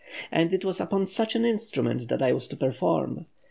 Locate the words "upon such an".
0.79-1.45